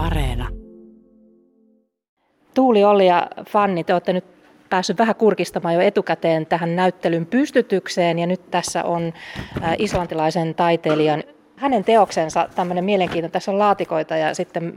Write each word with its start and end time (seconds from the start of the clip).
Areena. 0.00 0.48
Tuuli, 2.54 2.84
Olli 2.84 3.06
ja 3.06 3.26
Fanni, 3.48 3.84
te 3.84 3.92
olette 3.92 4.12
nyt 4.12 4.24
päässyt 4.70 4.98
vähän 4.98 5.14
kurkistamaan 5.14 5.74
jo 5.74 5.80
etukäteen 5.80 6.46
tähän 6.46 6.76
näyttelyn 6.76 7.26
pystytykseen 7.26 8.18
ja 8.18 8.26
nyt 8.26 8.50
tässä 8.50 8.84
on 8.84 9.12
islantilaisen 9.78 10.54
taiteilijan 10.54 11.22
hänen 11.56 11.84
teoksensa 11.84 12.48
tämmöinen 12.54 12.84
mielenkiintoinen. 12.84 13.30
Tässä 13.30 13.50
on 13.50 13.58
laatikoita 13.58 14.16
ja 14.16 14.34
sitten 14.34 14.74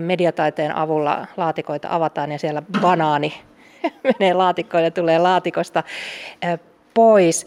mediataiteen 0.00 0.76
avulla 0.76 1.26
laatikoita 1.36 1.88
avataan 1.90 2.32
ja 2.32 2.38
siellä 2.38 2.62
banaani 2.80 3.34
menee 4.18 4.34
laatikkoon 4.34 4.84
ja 4.84 4.90
tulee 4.90 5.18
laatikosta 5.18 5.82
pois. 6.94 7.46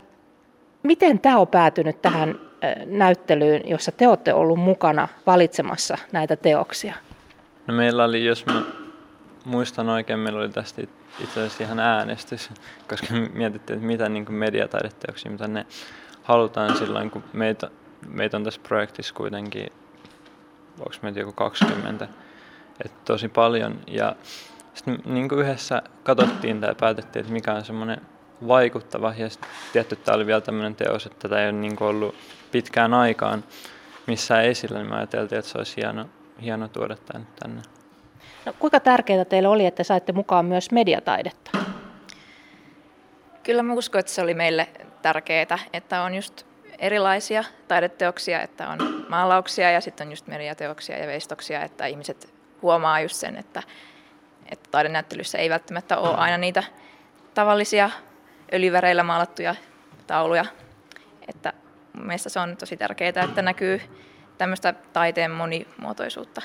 Miten 0.83 1.19
tämä 1.19 1.37
on 1.37 1.47
päätynyt 1.47 2.01
tähän 2.01 2.44
näyttelyyn, 2.85 3.61
jossa 3.65 3.91
te 3.91 4.07
olette 4.07 4.33
ollut 4.33 4.59
mukana 4.59 5.07
valitsemassa 5.25 5.97
näitä 6.11 6.35
teoksia? 6.35 6.93
No 7.67 7.73
meillä 7.73 8.03
oli, 8.03 8.25
jos 8.25 8.45
mä 8.45 8.61
muistan 9.45 9.89
oikein, 9.89 10.19
meillä 10.19 10.39
oli 10.39 10.49
tästä 10.49 10.81
itse 11.19 11.39
asiassa 11.39 11.63
ihan 11.63 11.79
äänestys, 11.79 12.49
koska 12.89 13.07
mietittiin, 13.33 13.77
että 13.77 13.87
mitä 13.87 14.09
niin 14.09 14.33
mediataideteoksia, 14.33 15.31
mitä 15.31 15.47
ne 15.47 15.65
halutaan 16.23 16.77
silloin, 16.77 17.11
kun 17.11 17.23
meitä, 17.33 17.69
meitä 18.07 18.37
on 18.37 18.43
tässä 18.43 18.61
projektissa 18.63 19.13
kuitenkin, 19.13 19.67
onko 20.79 20.91
meitä 21.01 21.19
joku 21.19 21.31
20, 21.31 22.07
että 22.85 22.97
tosi 23.05 23.27
paljon. 23.27 23.79
Ja 23.87 24.15
sitten 24.73 24.99
niin 25.05 25.27
yhdessä 25.33 25.81
katsottiin 26.03 26.61
ja 26.61 26.75
päätettiin, 26.75 27.21
että 27.21 27.33
mikä 27.33 27.53
on 27.53 27.65
semmoinen 27.65 28.01
vaikuttava. 28.47 29.13
Ja 29.17 29.27
tietty 29.73 29.95
tämä 29.95 30.15
oli 30.15 30.25
vielä 30.25 30.41
tämmöinen 30.41 30.75
teos, 30.75 31.05
että 31.05 31.19
tätä 31.19 31.41
ei 31.41 31.49
ole 31.49 31.51
niin 31.51 31.83
ollut 31.83 32.15
pitkään 32.51 32.93
aikaan 32.93 33.43
missään 34.07 34.45
esillä, 34.45 34.77
niin 34.77 34.89
me 34.89 34.95
ajateltiin, 34.95 35.39
että 35.39 35.51
se 35.51 35.57
olisi 35.57 35.75
hieno, 35.77 36.05
hieno 36.41 36.67
tuoda 36.67 36.95
tänne. 36.95 37.27
tänne. 37.39 37.61
No, 38.45 38.53
kuinka 38.59 38.79
tärkeää 38.79 39.25
teille 39.25 39.47
oli, 39.47 39.65
että 39.65 39.83
saitte 39.83 40.11
mukaan 40.11 40.45
myös 40.45 40.71
mediataidetta? 40.71 41.51
Kyllä 43.43 43.63
mä 43.63 43.73
uskon, 43.73 43.99
että 43.99 44.11
se 44.11 44.21
oli 44.21 44.33
meille 44.33 44.67
tärkeää, 45.01 45.59
että 45.73 46.01
on 46.01 46.15
just 46.15 46.45
erilaisia 46.79 47.43
taideteoksia, 47.67 48.41
että 48.41 48.69
on 48.69 49.05
maalauksia 49.09 49.71
ja 49.71 49.81
sitten 49.81 50.07
on 50.07 50.11
just 50.11 50.27
mediateoksia 50.27 50.97
ja 50.97 51.07
veistoksia, 51.07 51.63
että 51.63 51.85
ihmiset 51.85 52.33
huomaa 52.61 52.99
just 52.99 53.15
sen, 53.15 53.37
että, 53.37 53.63
että 54.51 54.69
taidenäyttelyssä 54.71 55.37
ei 55.37 55.49
välttämättä 55.49 55.97
ole 55.97 56.15
aina 56.15 56.37
niitä 56.37 56.63
tavallisia 57.33 57.89
öljyväreillä 58.53 59.03
maalattuja 59.03 59.55
tauluja. 60.07 60.45
Että 61.27 61.53
mielestäni 62.03 62.33
se 62.33 62.39
on 62.39 62.57
tosi 62.57 62.77
tärkeää, 62.77 63.23
että 63.23 63.41
näkyy 63.41 63.81
tämmöistä 64.37 64.73
taiteen 64.93 65.31
monimuotoisuutta. 65.31 66.41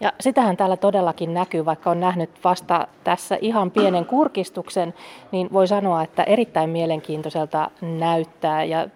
Ja 0.00 0.12
sitähän 0.20 0.56
täällä 0.56 0.76
todellakin 0.76 1.34
näkyy, 1.34 1.64
vaikka 1.64 1.90
on 1.90 2.00
nähnyt 2.00 2.30
vasta 2.44 2.88
tässä 3.04 3.38
ihan 3.40 3.70
pienen 3.70 4.06
kurkistuksen, 4.06 4.94
niin 5.32 5.52
voi 5.52 5.68
sanoa, 5.68 6.02
että 6.02 6.22
erittäin 6.22 6.70
mielenkiintoiselta 6.70 7.70
näyttää 7.80 8.64
ja 8.64 8.88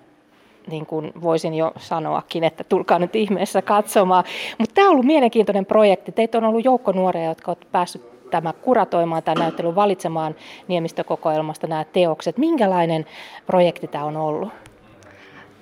niin 0.66 0.86
kuin 0.86 1.12
voisin 1.22 1.54
jo 1.54 1.72
sanoakin, 1.76 2.44
että 2.44 2.64
tulkaa 2.64 2.98
nyt 2.98 3.16
ihmeessä 3.16 3.62
katsomaan. 3.62 4.24
Mutta 4.58 4.74
tämä 4.74 4.86
on 4.86 4.92
ollut 4.92 5.06
mielenkiintoinen 5.06 5.66
projekti. 5.66 6.12
Teitä 6.12 6.38
on 6.38 6.44
ollut 6.44 6.64
joukko 6.64 6.92
nuoria, 6.92 7.24
jotka 7.24 7.50
ovat 7.50 7.68
päässyt 7.72 8.15
tämä 8.30 8.52
kuratoimaan 8.52 9.22
tämän 9.22 9.38
näyttelyn, 9.38 9.74
valitsemaan 9.74 10.34
Niemistökokoelmasta 10.68 11.66
nämä 11.66 11.84
teokset. 11.84 12.38
Minkälainen 12.38 13.06
projekti 13.46 13.88
tämä 13.88 14.04
on 14.04 14.16
ollut? 14.16 14.52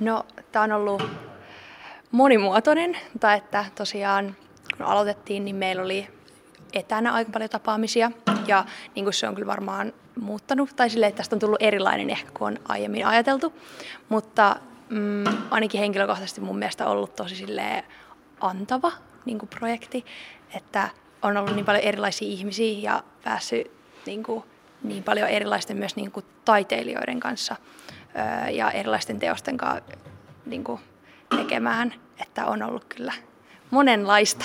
No, 0.01 0.27
tämä 0.53 0.63
on 0.63 0.73
ollut 0.73 1.03
monimuotoinen, 2.11 2.97
tai 3.21 3.37
että 3.37 3.65
tosiaan 3.75 4.37
kun 4.77 4.87
aloitettiin, 4.87 5.45
niin 5.45 5.57
meillä 5.57 5.83
oli 5.83 6.09
etänä 6.73 7.13
aika 7.13 7.31
paljon 7.31 7.51
tapaamisia 7.51 8.11
ja 8.47 8.65
niin 8.95 9.05
kuin 9.05 9.15
se 9.15 9.29
on 9.29 9.35
kyllä 9.35 9.47
varmaan 9.47 9.93
muuttanut 10.21 10.71
tai 10.77 10.91
silleen, 10.91 11.09
että 11.09 11.17
tästä 11.17 11.37
on 11.37 11.41
tullut 11.41 11.63
erilainen 11.63 12.11
ehkä 12.11 12.31
kuin 12.39 12.53
on 12.53 12.59
aiemmin 12.69 13.07
ajateltu, 13.07 13.53
mutta 14.09 14.57
mm, 14.89 15.25
ainakin 15.51 15.81
henkilökohtaisesti 15.81 16.41
mun 16.41 16.59
mielestä 16.59 16.87
ollut 16.87 17.17
tosi 17.17 17.37
silleen 17.37 17.85
antava 18.41 18.93
niin 19.25 19.39
kuin 19.39 19.49
projekti, 19.49 20.05
että 20.55 20.89
on 21.25 21.37
ollut 21.37 21.55
niin 21.55 21.65
paljon 21.65 21.85
erilaisia 21.85 22.29
ihmisiä 22.29 22.91
ja 22.93 23.03
päässyt 23.25 23.71
niin, 24.07 24.23
kuin, 24.23 24.45
niin 24.83 25.03
paljon 25.03 25.29
erilaisten 25.29 25.77
myös 25.77 25.97
niin 25.97 26.11
kuin 26.11 26.27
taiteilijoiden 26.45 27.21
kanssa 27.21 27.57
öö, 28.17 28.51
ja 28.51 28.71
erilaisten 28.71 29.19
teosten 29.19 29.57
kanssa 29.57 29.85
niin 30.47 30.65
kuin 30.65 30.81
tekemään, 31.37 31.95
että 32.23 32.47
on 32.47 32.63
ollut 32.63 32.85
kyllä 32.85 33.13
monenlaista. 33.71 34.45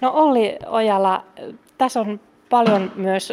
No 0.00 0.10
Olli 0.14 0.56
Ojala, 0.66 1.24
tässä 1.78 2.00
on 2.00 2.20
paljon 2.50 2.92
myös, 2.96 3.32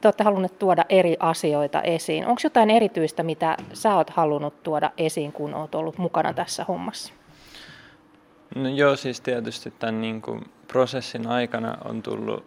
te 0.00 0.08
olette 0.08 0.24
halunneet 0.24 0.58
tuoda 0.58 0.84
eri 0.88 1.16
asioita 1.20 1.82
esiin. 1.82 2.26
Onko 2.26 2.40
jotain 2.44 2.70
erityistä, 2.70 3.22
mitä 3.22 3.56
sä 3.72 3.94
oot 3.94 4.10
halunnut 4.10 4.62
tuoda 4.62 4.90
esiin, 4.98 5.32
kun 5.32 5.54
oot 5.54 5.74
ollut 5.74 5.98
mukana 5.98 6.32
tässä 6.32 6.64
hommassa? 6.64 7.12
No 8.54 8.68
joo, 8.68 8.96
siis 8.96 9.20
tietysti 9.20 9.70
tämän 9.78 10.00
niin 10.00 10.22
kuin 10.22 10.44
prosessin 10.72 11.26
aikana 11.26 11.78
on 11.84 12.02
tullut, 12.02 12.44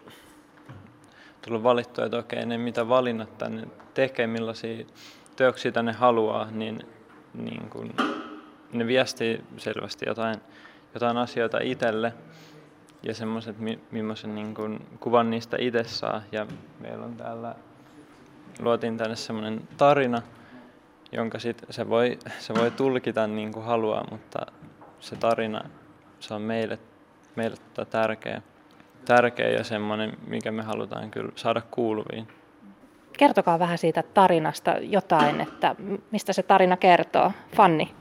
tullut 1.42 1.64
valittua, 1.64 2.06
että 2.06 2.18
okei, 2.18 2.46
ne 2.46 2.58
mitä 2.58 2.90
valinnat 2.90 3.38
tänne 3.38 3.68
tekee, 3.94 4.28
millaisia 4.28 4.86
teoksia 5.36 5.72
tänne 5.72 5.92
haluaa, 5.92 6.52
niin, 6.52 6.80
niin 7.34 7.70
kuin, 7.70 7.94
ne 8.74 8.88
viestii 8.88 9.44
selvästi 9.58 10.06
jotain, 10.08 10.36
jotain 10.94 11.18
asioita 11.18 11.58
itselle 11.62 12.14
ja 13.04 13.14
semmoiset, 13.14 13.56
millaisen 13.92 14.36
niin 14.36 14.56
kuin, 14.56 14.88
kuvan 15.00 15.30
niistä 15.30 15.58
itse 15.60 15.84
saa. 15.84 16.22
Ja 16.32 16.48
meillä 16.80 17.06
on 17.06 17.16
täällä, 17.16 17.56
luotiin 18.60 18.98
tänne 18.98 19.16
semmoinen 19.16 19.68
tarina, 19.78 20.22
jonka 21.12 21.40
sit 21.40 21.62
se 21.70 21.90
voi, 21.90 22.20
se 22.40 22.54
voi 22.54 22.72
tulkita 22.72 23.28
niin 23.28 23.52
kuin 23.52 23.66
haluaa, 23.66 24.08
mutta 24.12 24.46
se 25.00 25.16
tarina, 25.16 25.70
se 26.20 26.34
on 26.34 26.42
meille, 26.42 26.80
meille 27.36 27.58
tota 27.74 27.92
tärkeä, 27.92 28.42
tärkeä 29.06 29.50
ja 29.50 29.64
semmoinen, 29.64 30.18
mikä 30.28 30.52
me 30.52 30.64
halutaan 30.64 31.12
kyllä 31.12 31.32
saada 31.36 31.62
kuuluviin. 31.72 32.28
Kertokaa 33.18 33.60
vähän 33.60 33.78
siitä 33.78 34.04
tarinasta 34.04 34.72
jotain, 34.82 35.42
että 35.42 35.76
mistä 36.12 36.34
se 36.34 36.44
tarina 36.44 36.78
kertoo. 36.78 37.32
Fanni. 37.56 37.96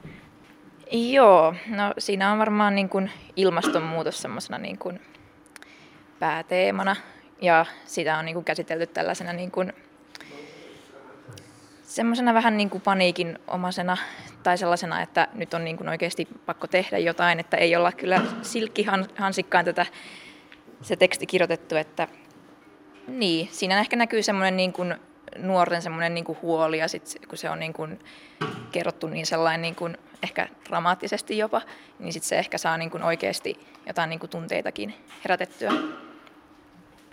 Joo, 0.92 1.54
no 1.68 1.94
siinä 1.98 2.32
on 2.32 2.38
varmaan 2.38 2.74
niin 2.74 2.88
kuin 2.88 3.10
ilmastonmuutos 3.36 4.22
semmoisena 4.22 4.58
niin 4.58 4.78
kuin 4.78 5.00
pääteemana 6.18 6.96
ja 7.40 7.66
sitä 7.84 8.18
on 8.18 8.24
niin 8.24 8.34
kuin 8.34 8.44
käsitelty 8.44 8.86
tällaisena 8.86 9.32
niin 9.32 9.50
kuin 9.50 9.72
semmoisena 11.94 12.34
vähän 12.34 12.56
niin 12.56 12.70
kuin 12.70 12.80
paniikin 12.80 13.38
omasena 13.48 13.96
tai 14.42 14.58
sellaisena, 14.58 15.02
että 15.02 15.28
nyt 15.34 15.54
on 15.54 15.64
niin 15.64 15.76
kuin 15.76 15.88
oikeasti 15.88 16.28
pakko 16.46 16.66
tehdä 16.66 16.98
jotain, 16.98 17.40
että 17.40 17.56
ei 17.56 17.76
olla 17.76 17.92
kyllä 17.92 18.20
silkkihansikkaan 18.42 19.64
tätä 19.64 19.86
se 20.82 20.96
teksti 20.96 21.26
kirjoitettu, 21.26 21.76
että 21.76 22.08
niin, 23.08 23.48
siinä 23.52 23.80
ehkä 23.80 23.96
näkyy 23.96 24.22
semmoinen 24.22 24.56
niin 24.56 24.72
kuin 24.72 24.94
nuorten 25.38 25.82
semmoinen 25.82 26.14
niin 26.14 26.24
kuin 26.24 26.38
huoli 26.42 26.78
ja 26.78 26.88
sitten 26.88 27.28
kun 27.28 27.38
se 27.38 27.50
on 27.50 27.58
niin 27.58 27.72
kuin 27.72 27.98
kerrottu 28.72 29.06
niin 29.06 29.26
sellainen 29.26 29.62
niin 29.62 29.74
kuin 29.74 29.98
ehkä 30.22 30.48
dramaattisesti 30.68 31.38
jopa, 31.38 31.62
niin 31.98 32.12
sitten 32.12 32.28
se 32.28 32.38
ehkä 32.38 32.58
saa 32.58 32.76
niin 32.78 32.90
kuin 32.90 33.02
oikeasti 33.02 33.66
jotain 33.86 34.10
niin 34.10 34.20
kuin 34.20 34.30
tunteitakin 34.30 34.94
herätettyä. 35.24 35.72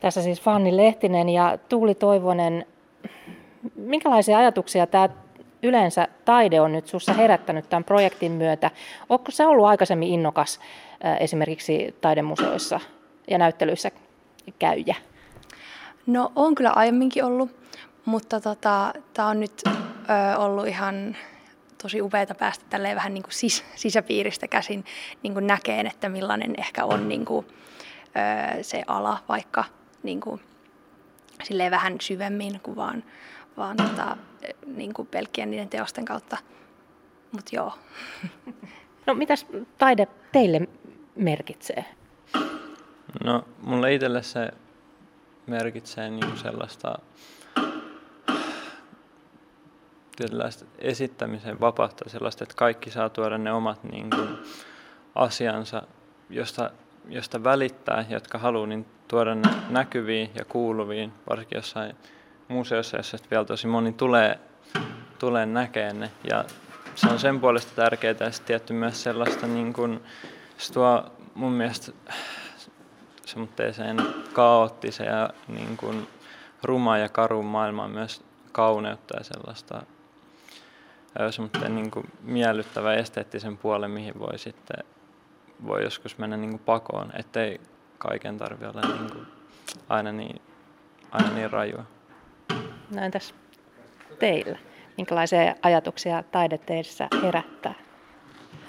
Tässä 0.01 0.21
siis 0.21 0.41
Fanni 0.41 0.77
Lehtinen 0.77 1.29
ja 1.29 1.57
Tuuli 1.69 1.95
Toivonen. 1.95 2.65
Minkälaisia 3.75 4.37
ajatuksia 4.37 4.87
tämä 4.87 5.09
yleensä 5.63 6.07
taide 6.25 6.61
on 6.61 6.71
nyt 6.71 6.87
sinussa 6.87 7.13
herättänyt 7.13 7.69
tämän 7.69 7.83
projektin 7.83 8.31
myötä? 8.31 8.71
Onko 9.09 9.31
se 9.31 9.45
ollut 9.45 9.65
aikaisemmin 9.65 10.09
innokas 10.09 10.59
esimerkiksi 11.19 11.95
taidemuseoissa 12.01 12.79
ja 13.29 13.37
näyttelyissä 13.37 13.91
käyjä? 14.59 14.95
No 16.05 16.31
on 16.35 16.55
kyllä 16.55 16.71
aiemminkin 16.75 17.23
ollut, 17.23 17.49
mutta 18.05 18.41
tota, 18.41 18.93
tämä 19.13 19.27
on 19.27 19.39
nyt 19.39 19.61
ö, 19.65 20.37
ollut 20.37 20.67
ihan 20.67 21.17
tosi 21.81 22.01
upeaa 22.01 22.35
päästä 22.39 22.65
tälleen 22.69 22.95
vähän 22.95 23.13
niin 23.13 23.23
kuin 23.23 23.33
sis, 23.33 23.65
sisäpiiristä 23.75 24.47
käsin 24.47 24.85
niin 25.23 25.33
kuin 25.33 25.47
näkeen, 25.47 25.87
että 25.87 26.09
millainen 26.09 26.53
ehkä 26.57 26.85
on 26.85 27.09
niin 27.09 27.25
kuin, 27.25 27.45
ö, 28.59 28.63
se 28.63 28.83
ala, 28.87 29.17
vaikka 29.29 29.63
niin 30.03 30.21
kuin, 30.21 30.41
silleen 31.43 31.71
vähän 31.71 31.95
syvemmin 32.01 32.59
kuin 32.63 32.75
vaan, 32.75 33.03
vaan 33.57 33.77
tota, 33.77 34.17
niin 34.65 34.93
kuin 34.93 35.07
pelkkien 35.07 35.51
niiden 35.51 35.69
teosten 35.69 36.05
kautta. 36.05 36.37
Mutta 37.31 37.55
joo. 37.55 37.73
No 39.05 39.15
mitäs 39.15 39.45
taide 39.77 40.07
teille 40.31 40.67
merkitsee? 41.15 41.85
No 43.23 43.45
mulle 43.61 43.93
itselle 43.93 44.23
se 44.23 44.51
merkitsee 45.47 46.09
niin 46.09 46.37
sellaista 46.37 46.99
tietynlaista 50.15 50.65
esittämisen 50.77 51.59
vapautta 51.59 52.09
sellaista, 52.09 52.43
että 52.43 52.55
kaikki 52.55 52.91
saa 52.91 53.09
tuoda 53.09 53.37
ne 53.37 53.53
omat 53.53 53.83
niin 53.83 54.09
kuin, 54.09 54.29
asiansa, 55.15 55.81
josta 56.29 56.71
josta 57.09 57.43
välittää, 57.43 58.05
jotka 58.09 58.37
haluaa 58.37 58.67
niin 58.67 58.85
tuoda 59.07 59.35
ne 59.35 59.49
näkyviin 59.69 60.29
ja 60.35 60.45
kuuluviin, 60.45 61.13
varsinkin 61.29 61.55
jossain 61.55 61.95
museossa, 62.49 62.97
jossa 62.97 63.17
vielä 63.31 63.45
tosi 63.45 63.67
moni 63.67 63.93
tulee, 63.93 64.39
tulee 65.19 65.45
näkemään 65.45 65.99
ne. 65.99 66.11
Ja 66.29 66.45
se 66.95 67.07
on 67.07 67.19
sen 67.19 67.39
puolesta 67.39 67.71
tärkeää 67.75 68.15
ja 68.19 68.31
tietty 68.45 68.73
myös 68.73 69.03
sellaista, 69.03 69.47
niin 69.47 69.73
kuin, 69.73 70.03
se 70.57 70.73
tuo 70.73 71.05
mun 71.35 71.51
mielestä 71.51 71.91
semmoiseen 73.25 73.97
kaoottiseen 74.33 75.09
ja 75.09 75.29
niin 75.47 75.77
kuin, 75.77 76.07
ruma 76.63 76.97
ja 76.97 77.09
karun 77.09 77.45
maailmaan 77.45 77.91
myös 77.91 78.21
kauneutta 78.51 79.17
ja 79.17 79.23
sellaista 79.23 79.81
semmoinen 81.29 81.75
niin 81.75 81.91
kuin 81.91 82.11
miellyttävä 82.21 82.93
esteettisen 82.93 83.57
puolen, 83.57 83.91
mihin 83.91 84.19
voi 84.19 84.39
sitten 84.39 84.85
voi 85.67 85.83
joskus 85.83 86.17
mennä 86.17 86.37
niin 86.37 86.49
kuin 86.49 86.61
pakoon, 86.65 87.11
ettei 87.19 87.61
kaiken 87.97 88.37
tarvitse 88.37 88.67
olla 88.67 88.97
niin 88.97 89.11
kuin 89.11 89.27
aina, 89.89 90.11
niin, 90.11 90.41
aina 91.11 91.29
niin 91.29 91.51
rajua. 91.51 91.83
No 92.95 93.01
entäs 93.01 93.35
teillä? 94.19 94.57
Minkälaisia 94.97 95.55
ajatuksia 95.61 96.23
taide 96.23 96.57
teissä 96.57 97.07
herättää? 97.23 97.73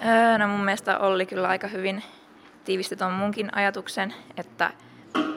Öö, 0.05 0.37
no 0.37 0.47
mun 0.47 0.65
mielestä 0.65 0.99
oli 0.99 1.25
kyllä 1.25 1.47
aika 1.47 1.67
hyvin 1.67 2.03
tiivisti 2.65 2.95
tuon 2.95 3.11
munkin 3.11 3.55
ajatuksen, 3.55 4.13
että 4.37 4.71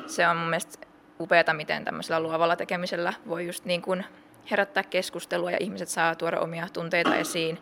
se 0.07 0.29
on 0.29 0.37
mun 0.37 0.49
mielestä 0.49 0.87
upeata, 1.21 1.55
miten 1.55 1.85
tämmöisellä 1.85 2.21
luovalla 2.21 2.57
tekemisellä 2.57 3.13
voi 3.29 3.47
just 3.47 3.65
niin 3.65 3.83
kuin 3.83 4.05
herättää 4.51 4.83
keskustelua 4.83 5.51
ja 5.51 5.59
ihmiset 5.61 5.89
saa 5.89 6.15
tuoda 6.15 6.41
omia 6.41 6.69
tunteita 6.73 7.17
esiin. 7.17 7.59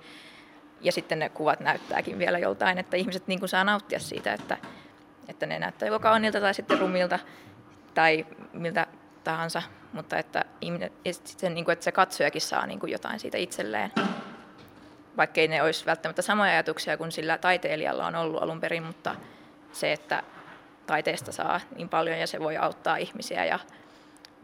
Ja 0.80 0.92
sitten 0.92 1.18
ne 1.18 1.28
kuvat 1.28 1.60
näyttääkin 1.60 2.18
vielä 2.18 2.38
joltain, 2.38 2.78
että 2.78 2.96
ihmiset 2.96 3.26
niin 3.26 3.38
kuin 3.38 3.48
saa 3.48 3.64
nauttia 3.64 3.98
siitä, 3.98 4.32
että, 4.32 4.56
että 5.28 5.46
ne 5.46 5.58
näyttää 5.58 5.86
joko 5.86 5.98
kaunilta 5.98 6.40
tai 6.40 6.54
sitten 6.54 6.78
rumilta 6.78 7.18
tai 7.94 8.26
miltä 8.52 8.86
tahansa, 9.24 9.62
mutta 9.92 10.18
että, 10.18 10.44
ihminen, 10.60 10.90
niin 11.54 11.64
kuin, 11.64 11.72
että 11.72 11.84
se 11.84 11.92
katsojakin 11.92 12.40
saa 12.40 12.66
niin 12.66 12.80
kuin 12.80 12.92
jotain 12.92 13.20
siitä 13.20 13.38
itselleen. 13.38 13.92
Vaikkei 15.16 15.48
ne 15.48 15.62
olisi 15.62 15.86
välttämättä 15.86 16.22
samoja 16.22 16.52
ajatuksia 16.52 16.96
kuin 16.96 17.12
sillä 17.12 17.38
taiteilijalla 17.38 18.06
on 18.06 18.14
ollut 18.14 18.42
alun 18.42 18.60
perin, 18.60 18.82
mutta 18.82 19.14
se, 19.72 19.92
että 19.92 20.22
taiteesta 20.86 21.32
saa 21.32 21.60
niin 21.76 21.88
paljon 21.88 22.18
ja 22.18 22.26
se 22.26 22.40
voi 22.40 22.56
auttaa 22.56 22.96
ihmisiä 22.96 23.44
ja 23.44 23.58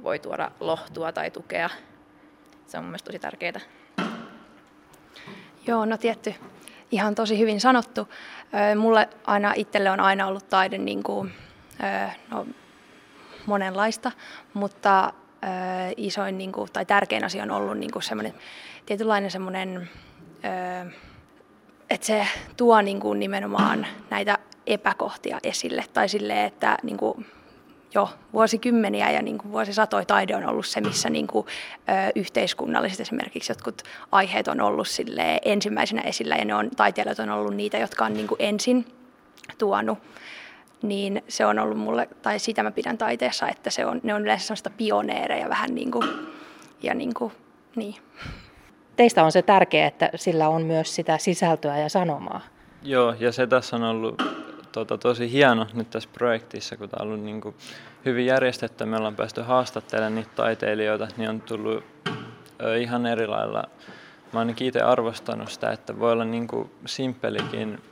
voi 0.03 0.19
tuoda 0.19 0.51
lohtua 0.61 1.13
tai 1.13 1.31
tukea. 1.31 1.71
Se 2.67 2.79
on 2.79 2.85
mielestäni 2.85 3.19
tosi 3.19 3.19
tärkeää. 3.19 3.61
Joo, 5.67 5.85
no 5.85 5.97
tietty. 5.97 6.35
Ihan 6.91 7.15
tosi 7.15 7.39
hyvin 7.39 7.61
sanottu. 7.61 8.09
Mulle 8.79 9.09
aina 9.25 9.53
itselle 9.57 9.91
on 9.91 10.01
aina 10.01 10.27
ollut 10.27 10.49
taide 10.49 10.79
niin 10.79 11.03
kuin, 11.03 11.35
no, 12.31 12.47
monenlaista, 13.47 14.13
mutta 14.55 15.13
isoin 15.97 16.39
niin 16.39 16.53
kuin, 16.53 16.69
tai 16.73 16.87
tärkein 16.87 17.25
asia 17.25 17.43
on 17.43 17.51
ollut 17.51 17.79
niin 17.79 17.91
kuin 17.91 18.03
semmoinen 18.03 18.35
tietynlainen 18.87 19.31
semmoinen, 19.31 19.91
että 21.91 22.07
se 22.07 22.27
tuo 22.57 22.83
niin 22.83 23.01
kuin 23.01 23.21
nimenomaan 23.21 23.87
näitä 24.11 24.39
epäkohtia 24.67 25.39
esille. 25.43 25.85
Tai 25.93 26.09
silleen, 26.09 26.47
että 26.47 26.79
niin 26.83 26.97
kuin 26.97 27.27
jo 27.95 28.11
vuosikymmeniä 28.33 29.11
ja 29.11 29.23
niin 29.23 29.39
kuin 29.39 29.53
vuosisatoja 29.53 30.05
taide 30.05 30.37
on 30.37 30.49
ollut 30.49 30.67
se, 30.67 30.81
missä 30.81 31.11
niin 31.11 31.27
kuin, 31.27 31.47
ö, 31.79 32.13
yhteiskunnalliset 32.15 33.01
esimerkiksi 33.01 33.51
jotkut 33.53 33.83
aiheet 34.13 34.49
on 34.49 34.61
ollut 34.61 34.89
sille 34.89 35.39
ensimmäisenä 35.45 36.03
esillä 36.03 36.37
ja 36.37 36.45
ne 36.45 36.55
on, 36.55 36.71
taiteilijat 36.71 37.19
on 37.19 37.31
ollut 37.31 37.55
niitä, 37.55 37.79
jotka 37.79 38.05
on 38.05 38.15
niin 38.15 38.27
kuin 38.27 38.43
ensin 38.43 38.87
tuonut. 39.59 39.99
Niin 40.83 41.23
se 41.29 41.47
on 41.47 41.59
ollut 41.59 41.79
mulle, 41.79 42.09
tai 42.23 42.39
sitä 42.39 42.63
mä 42.63 42.71
pidän 42.71 42.99
taiteessa, 42.99 43.49
että 43.49 43.71
se 43.71 43.87
on, 43.87 44.01
ne 44.03 44.15
on 44.15 44.23
yleensä 44.23 44.47
sellaista 44.47 44.71
pioneereja 44.71 45.49
vähän 45.49 45.75
niin 45.75 45.91
kuin, 45.91 46.09
ja 46.83 46.95
niin 46.95 47.15
kuin, 47.15 47.33
niin. 47.77 47.95
Teistä 48.97 49.25
on 49.25 49.33
se 49.33 49.43
tärkeää, 49.43 49.89
että 49.89 50.11
sillä 50.15 50.49
on 50.49 50.63
myös 50.63 50.95
sitä 50.95 51.19
sisältöä 51.19 51.79
ja 51.79 51.89
sanomaa. 51.89 52.41
Joo, 52.83 53.15
ja 53.19 53.33
se 53.33 53.47
tässä 53.47 53.77
on 53.77 53.83
ollut 53.83 54.23
tota, 54.73 54.99
tosi 54.99 55.33
hieno 55.33 55.67
nyt 55.75 55.91
tässä 55.91 56.09
projektissa, 56.13 56.77
kun 56.77 56.89
tämä 56.89 57.03
on 57.03 57.09
ollut 57.09 57.25
niin 57.25 57.41
kuin 57.41 57.55
hyvin 58.05 58.27
järjestetty. 58.27 58.85
Me 58.85 58.97
ollaan 58.97 59.17
päästy 59.17 59.41
haastattelemaan 59.41 60.15
niitä 60.15 60.31
taiteilijoita, 60.35 61.09
niin 61.17 61.31
on 61.31 61.41
tullut 61.41 61.85
ö, 62.63 62.79
ihan 62.79 63.07
eri 63.07 63.27
lailla. 63.27 63.65
Mä 64.33 64.39
ainakin 64.39 64.67
itse 64.67 64.81
arvostanut 64.81 65.51
sitä, 65.51 65.71
että 65.71 65.99
voi 65.99 66.13
olla 66.13 66.25
niin 66.25 66.47
kuin 66.47 66.71
simppelikin 66.87 67.83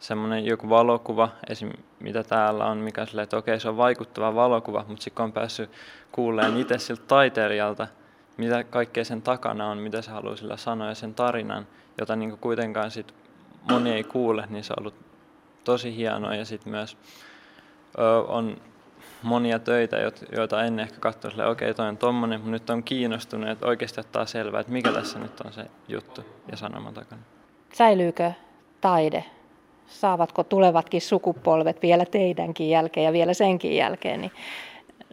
semmoinen 0.00 0.44
joku 0.44 0.68
valokuva, 0.68 1.28
esim. 1.48 1.70
mitä 2.00 2.22
täällä 2.22 2.66
on, 2.66 2.78
mikä 2.78 3.06
sille, 3.06 3.22
että 3.22 3.36
okei, 3.36 3.60
se 3.60 3.68
on 3.68 3.76
vaikuttava 3.76 4.34
valokuva, 4.34 4.84
mutta 4.88 5.02
sitten 5.02 5.24
on 5.24 5.32
päässyt 5.32 5.70
kuulemaan 6.12 6.60
itse 6.60 6.78
siltä 6.78 7.02
taiteilijalta, 7.06 7.86
mitä 8.36 8.64
kaikkea 8.64 9.04
sen 9.04 9.22
takana 9.22 9.66
on, 9.66 9.78
mitä 9.78 10.02
se 10.02 10.10
haluaa 10.10 10.36
sillä 10.36 10.56
sanoa 10.56 10.88
ja 10.88 10.94
sen 10.94 11.14
tarinan, 11.14 11.66
jota 11.98 12.16
niin 12.16 12.38
kuitenkaan 12.38 12.90
sit 12.90 13.14
moni 13.70 13.92
ei 13.92 14.04
kuule, 14.04 14.44
niin 14.50 14.64
se 14.64 14.72
on 14.72 14.80
ollut 14.80 14.94
tosi 15.64 15.96
hienoa 15.96 16.34
ja 16.34 16.44
sitten 16.44 16.70
myös 16.70 16.96
ö, 17.98 18.20
on 18.20 18.56
monia 19.22 19.58
töitä, 19.58 19.96
joita 20.36 20.64
ennen 20.64 20.82
ehkä 20.82 21.00
katsoin, 21.00 21.32
että 21.32 21.48
okei, 21.48 21.70
okay, 21.70 21.74
toi 21.74 21.88
on 21.88 21.96
tommonen, 21.96 22.40
mutta 22.40 22.50
nyt 22.50 22.70
on 22.70 22.82
kiinnostunut, 22.82 23.48
että 23.48 23.66
oikeasti 23.66 24.00
ottaa 24.00 24.26
selvää, 24.26 24.60
että 24.60 24.72
mikä 24.72 24.92
tässä 24.92 25.18
nyt 25.18 25.40
on 25.40 25.52
se 25.52 25.64
juttu 25.88 26.24
ja 26.50 26.56
sanoma 26.56 26.92
takana. 26.92 27.22
Säilyykö 27.72 28.32
taide? 28.80 29.24
Saavatko 29.90 30.44
tulevatkin 30.44 31.00
sukupolvet 31.00 31.82
vielä 31.82 32.04
teidänkin 32.04 32.70
jälkeen 32.70 33.04
ja 33.04 33.12
vielä 33.12 33.34
senkin 33.34 33.76
jälkeen 33.76 34.20
niin 34.20 34.32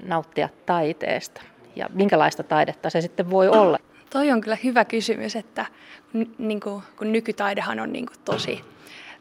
nauttia 0.01 0.50
taiteesta? 0.65 1.41
Ja 1.75 1.89
minkälaista 1.94 2.44
taidetta 2.44 2.89
se 2.89 3.01
sitten 3.01 3.29
voi 3.29 3.47
olla? 3.50 3.79
Toi 4.09 4.31
on 4.31 4.41
kyllä 4.41 4.57
hyvä 4.63 4.85
kysymys, 4.85 5.35
että 5.35 5.65
niin 6.38 6.59
kuin, 6.59 6.83
kun 6.97 7.12
nykytaidehan 7.12 7.79
on 7.79 7.94
niin 7.94 8.06
kuin 8.06 8.18
tosi, 8.25 8.62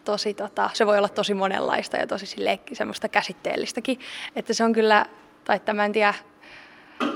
tosi 0.04 0.34
tota, 0.34 0.70
se 0.72 0.86
voi 0.86 0.98
olla 0.98 1.08
tosi 1.08 1.34
monenlaista 1.34 1.96
ja 1.96 2.06
tosi 2.06 2.26
sille, 2.26 2.58
semmoista 2.72 3.08
käsitteellistäkin, 3.08 3.98
että 4.36 4.54
se 4.54 4.64
on 4.64 4.72
kyllä, 4.72 5.06
tai 5.44 5.56
että 5.56 5.74
mä 5.74 5.84
en 5.84 5.92
tiedä, 5.92 6.14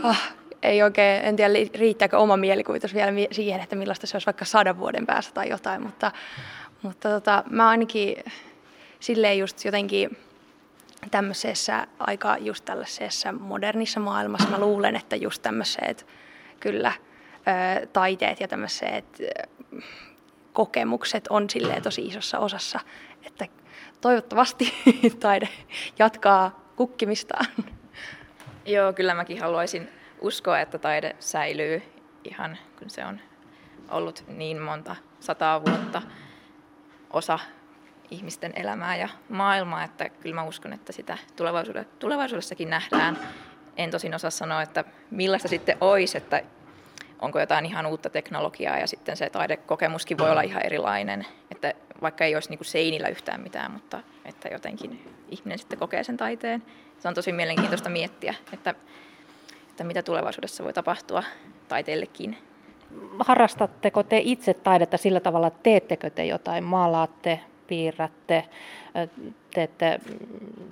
oh, 0.04 0.16
ei 0.62 0.82
oikein, 0.82 1.24
en 1.24 1.36
tiedä 1.36 1.54
riittääkö 1.74 2.18
oma 2.18 2.36
mielikuvitus 2.36 2.94
vielä 2.94 3.12
siihen, 3.32 3.60
että 3.60 3.76
millaista 3.76 4.06
se 4.06 4.16
olisi 4.16 4.26
vaikka 4.26 4.44
sadan 4.44 4.78
vuoden 4.78 5.06
päässä 5.06 5.32
tai 5.34 5.48
jotain, 5.48 5.82
mutta, 5.82 6.12
mutta 6.82 7.08
tota, 7.08 7.44
mä 7.50 7.68
ainakin 7.68 8.16
silleen 9.00 9.38
just 9.38 9.64
jotenkin 9.64 10.16
tämmöisessä 11.10 11.86
aika 11.98 12.36
just 12.36 12.64
tällaisessa 12.64 13.32
modernissa 13.32 14.00
maailmassa 14.00 14.48
mä 14.48 14.60
luulen, 14.60 14.96
että 14.96 15.16
just 15.16 15.42
tämmöiset 15.42 16.06
kyllä– 16.60 16.92
taiteet 17.92 18.40
ja 18.40 18.48
tämmöiset 18.48 19.18
kokemukset 20.52 21.28
on 21.28 21.50
silleen 21.50 21.82
tosi 21.82 22.06
isossa 22.06 22.38
osassa, 22.38 22.80
että 23.24 23.46
toivottavasti 24.00 24.74
taide 25.20 25.48
jatkaa 25.98 26.72
kukkimistaan. 26.76 27.46
Joo, 28.66 28.92
kyllä 28.92 29.14
mäkin 29.14 29.40
haluaisin 29.40 29.88
uskoa, 30.20 30.60
että 30.60 30.78
taide 30.78 31.16
säilyy 31.20 31.82
ihan 32.24 32.58
kun 32.78 32.90
se 32.90 33.04
on 33.04 33.20
ollut 33.88 34.24
niin 34.28 34.60
monta 34.60 34.96
sataa 35.20 35.64
vuotta 35.64 36.02
osa 37.12 37.38
ihmisten 38.10 38.52
elämää 38.56 38.96
ja 38.96 39.08
maailmaa, 39.28 39.84
että 39.84 40.08
kyllä 40.08 40.34
mä 40.34 40.44
uskon, 40.44 40.72
että 40.72 40.92
sitä 40.92 41.18
tulevaisuudessakin 41.98 42.70
nähdään. 42.70 43.18
En 43.76 43.90
tosin 43.90 44.14
osaa 44.14 44.30
sanoa, 44.30 44.62
että 44.62 44.84
millaista 45.10 45.48
sitten 45.48 45.76
olisi, 45.80 46.18
että 46.18 46.42
onko 47.18 47.40
jotain 47.40 47.66
ihan 47.66 47.86
uutta 47.86 48.10
teknologiaa 48.10 48.78
ja 48.78 48.86
sitten 48.86 49.16
se 49.16 49.30
taidekokemuskin 49.30 50.18
voi 50.18 50.30
olla 50.30 50.42
ihan 50.42 50.66
erilainen, 50.66 51.26
että 51.50 51.74
vaikka 52.02 52.24
ei 52.24 52.34
olisi 52.34 52.50
niin 52.50 52.64
seinillä 52.64 53.08
yhtään 53.08 53.40
mitään, 53.40 53.70
mutta 53.70 54.02
että 54.24 54.48
jotenkin 54.48 55.14
ihminen 55.28 55.58
sitten 55.58 55.78
kokee 55.78 56.04
sen 56.04 56.16
taiteen. 56.16 56.62
Se 56.98 57.08
on 57.08 57.14
tosi 57.14 57.32
mielenkiintoista 57.32 57.88
miettiä, 57.88 58.34
että, 58.52 58.74
että 59.70 59.84
mitä 59.84 60.02
tulevaisuudessa 60.02 60.64
voi 60.64 60.72
tapahtua 60.72 61.22
taiteellekin. 61.68 62.38
Harrastatteko 63.18 64.02
te 64.02 64.20
itse 64.24 64.54
taidetta 64.54 64.96
sillä 64.96 65.20
tavalla, 65.20 65.46
että 65.46 65.60
teettekö 65.62 66.10
te 66.10 66.24
jotain, 66.24 66.64
maalaatte, 66.64 67.40
piirrätte, 67.66 68.44
teette 69.54 70.00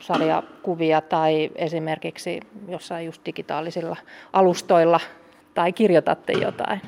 sarjakuvia 0.01 1.01
tai 1.01 1.51
esimerkiksi 1.55 2.41
jossain 2.69 3.07
just 3.07 3.27
digitaalisilla 3.27 3.97
alustoilla 4.33 5.01
tai 5.55 5.73
kirjoitatte 5.73 6.33
jotain? 6.33 6.83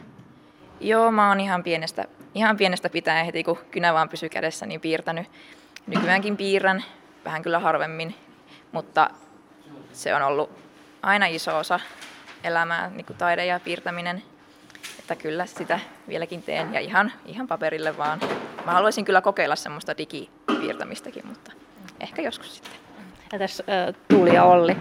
Joo, 0.80 1.10
mä 1.10 1.28
oon 1.28 1.40
ihan 1.40 1.62
pienestä, 1.62 2.04
ihan 2.34 2.56
pienestä 2.56 2.88
pitäen 2.88 3.26
heti 3.26 3.44
kun 3.44 3.58
kynä 3.70 3.94
vaan 3.94 4.08
pysyy 4.08 4.28
kädessä, 4.28 4.66
niin 4.66 4.80
piirtänyt. 4.80 5.26
Nykyäänkin 5.86 6.36
piirrän, 6.36 6.84
vähän 7.24 7.42
kyllä 7.42 7.58
harvemmin, 7.58 8.14
mutta 8.72 9.10
se 9.92 10.14
on 10.14 10.22
ollut 10.22 10.50
aina 11.02 11.26
iso 11.26 11.58
osa 11.58 11.80
elämää, 12.44 12.90
niin 12.90 13.04
kuin 13.04 13.16
taide 13.16 13.46
ja 13.46 13.60
piirtäminen. 13.60 14.22
Että 14.98 15.16
kyllä 15.16 15.46
sitä 15.46 15.80
vieläkin 16.08 16.42
teen 16.42 16.74
ja 16.74 16.80
ihan, 16.80 17.12
ihan 17.26 17.48
paperille 17.48 17.96
vaan. 17.96 18.20
Mä 18.66 18.72
haluaisin 18.72 19.04
kyllä 19.04 19.20
kokeilla 19.20 19.56
semmoista 19.56 19.98
digipiirtämistä 19.98 20.60
kiertämistäkin, 20.60 21.26
mutta 21.26 21.52
ehkä 22.00 22.22
joskus 22.22 22.54
sitten. 22.54 22.80
Entäs 23.32 23.60
äh, 23.60 23.94
Tuuli 24.08 24.34
ja 24.34 24.44
Olli? 24.44 24.76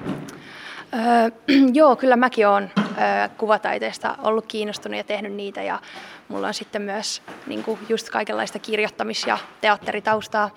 Öö, 0.93 1.29
joo, 1.79 1.95
kyllä 1.95 2.15
mäkin 2.15 2.47
olen 2.47 2.71
öö, 2.77 3.29
kuvataiteesta 3.37 4.15
ollut 4.23 4.45
kiinnostunut 4.45 4.97
ja 4.97 5.03
tehnyt 5.03 5.33
niitä 5.33 5.61
ja 5.61 5.79
mulla 6.27 6.47
on 6.47 6.53
sitten 6.53 6.81
myös 6.81 7.21
niin 7.47 7.63
kuin 7.63 7.79
just 7.89 8.09
kaikenlaista 8.09 8.59
kirjoittamis- 8.59 9.27
ja 9.27 9.37
teatteritaustaa. 9.61 10.49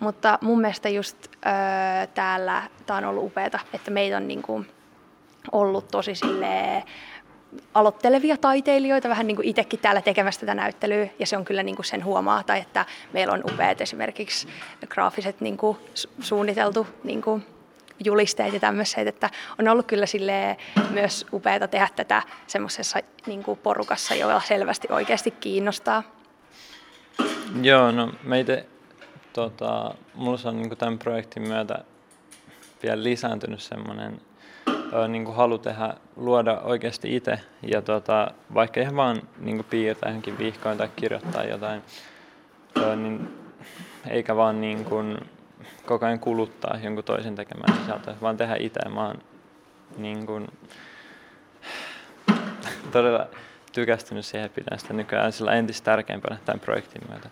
Mutta 0.00 0.38
mun 0.40 0.60
mielestä 0.60 0.88
just 0.88 1.16
öö, 1.26 2.06
täällä 2.14 2.62
tämä 2.86 2.96
on 2.98 3.04
ollut 3.04 3.24
upeata, 3.24 3.58
että 3.72 3.90
meitä 3.90 4.16
on 4.16 4.28
niin 4.28 4.42
kuin 4.42 4.66
ollut 5.52 5.88
tosi 5.88 6.14
silleen, 6.14 6.82
aloittelevia 7.74 8.36
taiteilijoita, 8.36 9.08
vähän 9.08 9.26
niin 9.26 9.36
kuin 9.36 9.48
itsekin 9.48 9.80
täällä 9.80 10.02
tekemässä 10.02 10.40
tätä 10.40 10.54
näyttelyä, 10.54 11.08
ja 11.18 11.26
se 11.26 11.36
on 11.36 11.44
kyllä 11.44 11.62
niin 11.62 11.76
kuin 11.76 11.86
sen 11.86 12.04
huomaa, 12.04 12.42
tai 12.42 12.60
että 12.60 12.86
meillä 13.12 13.32
on 13.32 13.42
upeat 13.52 13.80
esimerkiksi 13.80 14.48
graafiset 14.88 15.40
niin 15.40 15.56
kuin 15.56 15.78
suunniteltu 16.20 16.86
niin 17.04 17.22
kuin 17.22 17.46
julisteet 18.04 18.54
ja 18.54 18.60
tämmöiset, 18.60 19.08
että 19.08 19.30
on 19.58 19.68
ollut 19.68 19.86
kyllä 19.86 20.06
sille 20.06 20.56
myös 20.90 21.26
upeaa 21.32 21.68
tehdä 21.68 21.88
tätä 21.96 22.22
semmoisessa 22.46 22.98
niin 23.26 23.42
kuin 23.42 23.58
porukassa, 23.58 24.14
joilla 24.14 24.40
selvästi 24.40 24.88
oikeasti 24.90 25.30
kiinnostaa. 25.30 26.02
Joo, 27.62 27.90
no 27.90 28.12
meitä, 28.22 28.64
tota, 29.32 29.94
mulla 30.14 30.38
on 30.44 30.56
niin 30.56 30.76
tämän 30.76 30.98
projektin 30.98 31.48
myötä 31.48 31.84
vielä 32.82 33.02
lisääntynyt 33.02 33.60
semmoinen 33.60 34.20
niin 35.08 35.24
kuin 35.24 35.36
halu 35.36 35.58
tehdä, 35.58 35.94
luoda 36.16 36.60
oikeasti 36.60 37.16
itse 37.16 37.40
ja 37.62 37.82
tota, 37.82 38.30
vaikka 38.54 38.80
ihan 38.80 38.96
vaan 38.96 39.22
niin 39.38 39.56
kuin 39.56 39.66
piirtää 39.70 40.08
johonkin 40.08 40.38
vihkoon 40.38 40.76
tai 40.76 40.88
kirjoittaa 40.96 41.44
jotain, 41.44 41.82
niin 42.96 43.40
eikä 44.08 44.36
vaan 44.36 44.60
niin 44.60 44.84
kuin 44.84 45.18
koko 45.86 46.06
ajan 46.06 46.20
kuluttaa 46.20 46.78
jonkun 46.82 47.04
toisen 47.04 47.34
tekemään 47.34 47.78
sisältöä, 47.80 48.14
vaan 48.20 48.36
tehdä 48.36 48.56
itse. 48.58 48.88
Mä 48.88 49.06
oon 49.06 49.18
niin 49.96 50.26
kuin, 50.26 50.48
todella 52.92 53.26
tykästynyt 53.72 54.26
siihen, 54.26 54.50
pidän 54.50 54.78
sitä 54.78 54.92
nykyään 54.92 55.32
sillä 55.32 55.52
entistä 55.52 55.84
tärkeimpänä 55.84 56.38
tämän 56.44 56.60
projektin 56.60 57.02
myötä. 57.08 57.30